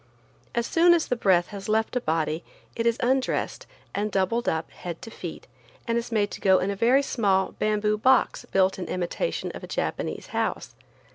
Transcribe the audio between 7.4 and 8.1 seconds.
bamboo